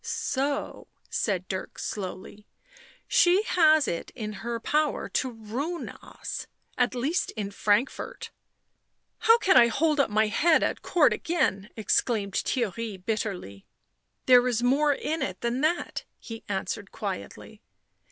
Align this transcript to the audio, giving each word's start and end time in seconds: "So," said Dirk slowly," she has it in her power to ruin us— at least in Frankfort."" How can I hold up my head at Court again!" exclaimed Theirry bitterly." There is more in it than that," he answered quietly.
"So," 0.03 0.87
said 1.11 1.47
Dirk 1.47 1.77
slowly," 1.77 2.47
she 3.07 3.43
has 3.43 3.87
it 3.87 4.09
in 4.15 4.33
her 4.41 4.59
power 4.59 5.07
to 5.09 5.29
ruin 5.29 5.89
us— 5.89 6.47
at 6.75 6.95
least 6.95 7.29
in 7.37 7.51
Frankfort."" 7.51 8.31
How 9.29 9.37
can 9.37 9.57
I 9.57 9.67
hold 9.67 9.99
up 9.99 10.09
my 10.09 10.25
head 10.25 10.63
at 10.63 10.81
Court 10.81 11.13
again!" 11.13 11.69
exclaimed 11.77 12.33
Theirry 12.33 12.97
bitterly." 13.05 13.67
There 14.25 14.47
is 14.47 14.63
more 14.63 14.91
in 14.91 15.21
it 15.21 15.41
than 15.41 15.61
that," 15.61 16.05
he 16.17 16.43
answered 16.49 16.91
quietly. 16.91 17.61